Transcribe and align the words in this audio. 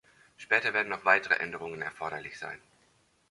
Später 0.35 0.73
werden 0.73 0.89
noch 0.89 1.05
weitere 1.05 1.35
Änderungen 1.35 1.83
erforderlich 1.83 2.39
sein. 2.39 2.59